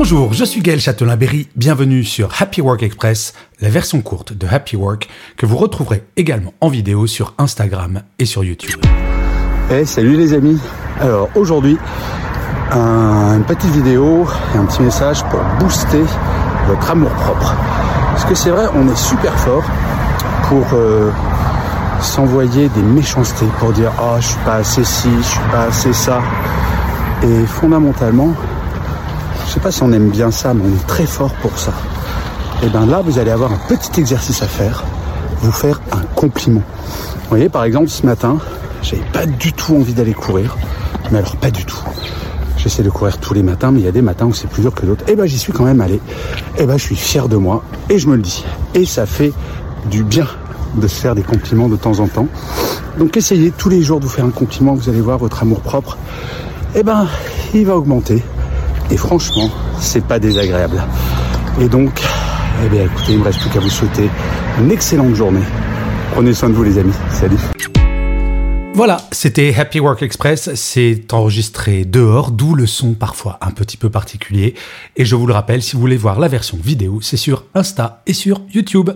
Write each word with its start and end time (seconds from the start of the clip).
Bonjour, 0.00 0.32
je 0.32 0.44
suis 0.44 0.60
Gaël 0.60 0.78
Châtelain-Berry, 0.78 1.48
bienvenue 1.56 2.04
sur 2.04 2.30
Happy 2.40 2.60
Work 2.60 2.84
Express, 2.84 3.34
la 3.60 3.68
version 3.68 4.00
courte 4.00 4.32
de 4.32 4.46
Happy 4.46 4.76
Work 4.76 5.08
que 5.36 5.44
vous 5.44 5.56
retrouverez 5.56 6.04
également 6.16 6.54
en 6.60 6.68
vidéo 6.68 7.08
sur 7.08 7.34
Instagram 7.36 8.02
et 8.20 8.24
sur 8.24 8.44
YouTube. 8.44 8.80
Eh 9.72 9.84
salut 9.84 10.16
les 10.16 10.34
amis 10.34 10.60
Alors 11.00 11.28
aujourd'hui, 11.34 11.76
une 12.70 13.42
petite 13.44 13.72
vidéo 13.72 14.24
et 14.54 14.58
un 14.58 14.66
petit 14.66 14.82
message 14.82 15.24
pour 15.24 15.40
booster 15.58 16.04
votre 16.68 16.90
amour 16.92 17.10
propre. 17.10 17.56
Parce 18.12 18.24
que 18.24 18.36
c'est 18.36 18.50
vrai, 18.50 18.66
on 18.76 18.88
est 18.88 18.96
super 18.96 19.36
fort 19.36 19.64
pour 20.44 20.64
euh, 20.74 21.10
s'envoyer 22.00 22.68
des 22.68 22.82
méchancetés, 22.82 23.48
pour 23.58 23.72
dire 23.72 23.90
oh 24.00 24.14
je 24.20 24.26
suis 24.28 24.40
pas 24.44 24.58
assez 24.58 24.84
ci, 24.84 25.08
je 25.18 25.26
suis 25.26 25.50
pas 25.50 25.64
assez 25.64 25.92
ça. 25.92 26.22
Et 27.24 27.46
fondamentalement, 27.46 28.32
pas 29.58 29.70
si 29.70 29.82
on 29.82 29.92
aime 29.92 30.10
bien 30.10 30.30
ça, 30.30 30.54
mais 30.54 30.62
on 30.64 30.74
est 30.74 30.86
très 30.86 31.06
fort 31.06 31.32
pour 31.34 31.58
ça. 31.58 31.72
Et 32.62 32.68
bien 32.68 32.86
là, 32.86 33.02
vous 33.04 33.18
allez 33.18 33.30
avoir 33.30 33.52
un 33.52 33.58
petit 33.68 34.00
exercice 34.00 34.42
à 34.42 34.46
faire, 34.46 34.84
vous 35.40 35.52
faire 35.52 35.80
un 35.92 36.02
compliment. 36.14 36.62
Vous 37.22 37.28
voyez, 37.28 37.48
par 37.48 37.64
exemple, 37.64 37.88
ce 37.88 38.04
matin, 38.04 38.38
j'avais 38.82 39.02
pas 39.12 39.26
du 39.26 39.52
tout 39.52 39.76
envie 39.76 39.94
d'aller 39.94 40.14
courir, 40.14 40.56
mais 41.10 41.18
alors 41.18 41.36
pas 41.36 41.50
du 41.50 41.64
tout. 41.64 41.80
J'essaie 42.56 42.82
de 42.82 42.90
courir 42.90 43.18
tous 43.18 43.34
les 43.34 43.42
matins, 43.42 43.70
mais 43.70 43.80
il 43.80 43.84
y 43.84 43.88
a 43.88 43.92
des 43.92 44.02
matins 44.02 44.26
où 44.26 44.34
c'est 44.34 44.48
plus 44.48 44.62
dur 44.62 44.74
que 44.74 44.84
d'autres. 44.84 45.04
Et 45.08 45.14
ben 45.14 45.26
j'y 45.26 45.38
suis 45.38 45.52
quand 45.52 45.64
même 45.64 45.80
allé. 45.80 46.00
Et 46.58 46.66
ben 46.66 46.76
je 46.76 46.82
suis 46.82 46.96
fier 46.96 47.28
de 47.28 47.36
moi 47.36 47.62
et 47.88 47.98
je 47.98 48.08
me 48.08 48.16
le 48.16 48.22
dis. 48.22 48.44
Et 48.74 48.84
ça 48.84 49.06
fait 49.06 49.32
du 49.90 50.02
bien 50.02 50.26
de 50.74 50.88
se 50.88 51.00
faire 51.00 51.14
des 51.14 51.22
compliments 51.22 51.68
de 51.68 51.76
temps 51.76 52.00
en 52.00 52.08
temps. 52.08 52.26
Donc 52.98 53.16
essayez 53.16 53.52
tous 53.52 53.68
les 53.68 53.82
jours 53.82 54.00
de 54.00 54.06
vous 54.06 54.10
faire 54.10 54.24
un 54.24 54.30
compliment, 54.30 54.74
vous 54.74 54.88
allez 54.88 55.00
voir 55.00 55.18
votre 55.18 55.42
amour 55.42 55.60
propre. 55.60 55.96
Et 56.74 56.82
ben 56.82 57.06
il 57.54 57.64
va 57.64 57.76
augmenter. 57.76 58.22
Et 58.90 58.96
franchement, 58.96 59.50
c'est 59.80 60.04
pas 60.04 60.18
désagréable. 60.18 60.82
Et 61.60 61.68
donc, 61.68 62.00
eh 62.64 62.68
bien 62.68 62.84
écoutez, 62.84 63.12
il 63.12 63.18
me 63.18 63.24
reste 63.24 63.40
plus 63.40 63.50
qu'à 63.50 63.60
vous 63.60 63.70
souhaiter 63.70 64.08
une 64.58 64.70
excellente 64.70 65.14
journée. 65.14 65.44
Prenez 66.12 66.32
soin 66.32 66.48
de 66.48 66.54
vous 66.54 66.64
les 66.64 66.78
amis. 66.78 66.94
Salut. 67.10 67.38
Voilà, 68.74 68.98
c'était 69.10 69.52
Happy 69.58 69.80
Work 69.80 70.02
Express, 70.02 70.54
c'est 70.54 71.12
enregistré 71.12 71.84
dehors, 71.84 72.30
d'où 72.30 72.54
le 72.54 72.64
son 72.64 72.94
parfois 72.94 73.36
un 73.40 73.50
petit 73.50 73.76
peu 73.76 73.90
particulier. 73.90 74.54
Et 74.96 75.04
je 75.04 75.16
vous 75.16 75.26
le 75.26 75.32
rappelle, 75.32 75.62
si 75.62 75.74
vous 75.74 75.80
voulez 75.80 75.96
voir 75.96 76.20
la 76.20 76.28
version 76.28 76.56
vidéo, 76.62 77.00
c'est 77.02 77.16
sur 77.16 77.44
Insta 77.54 78.02
et 78.06 78.12
sur 78.12 78.40
YouTube. 78.54 78.90